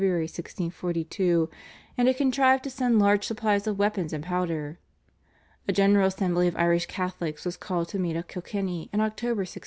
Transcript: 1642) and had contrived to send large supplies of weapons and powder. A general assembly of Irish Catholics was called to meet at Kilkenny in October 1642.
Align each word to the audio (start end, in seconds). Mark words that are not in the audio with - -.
1642) 0.03 1.47
and 1.95 2.07
had 2.07 2.17
contrived 2.17 2.63
to 2.63 2.71
send 2.71 2.97
large 2.97 3.23
supplies 3.23 3.67
of 3.67 3.77
weapons 3.77 4.11
and 4.11 4.23
powder. 4.23 4.79
A 5.67 5.71
general 5.71 6.07
assembly 6.07 6.47
of 6.47 6.57
Irish 6.57 6.87
Catholics 6.87 7.45
was 7.45 7.55
called 7.55 7.89
to 7.89 7.99
meet 7.99 8.15
at 8.15 8.27
Kilkenny 8.27 8.89
in 8.91 8.99
October 8.99 9.41
1642. 9.43 9.59